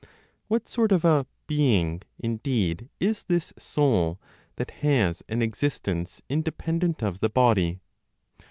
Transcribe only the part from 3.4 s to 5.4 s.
(soul) that has